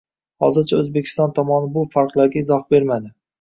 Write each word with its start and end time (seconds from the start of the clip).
Hozircha 0.45 0.79
O'zbekiston 0.83 1.35
tomoni 1.41 1.69
bu 1.75 1.85
farqlarga 1.97 2.43
izoh 2.43 2.65
bermadi 2.75 3.15